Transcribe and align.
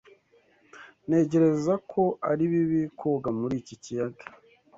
Ntekereza 1.07 1.73
ko 1.91 2.03
ari 2.29 2.43
bibi 2.51 2.81
koga 2.99 3.29
muri 3.39 3.55
iki 3.61 3.75
kiyaga. 3.83 4.23